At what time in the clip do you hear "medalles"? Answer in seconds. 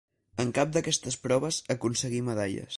2.35-2.69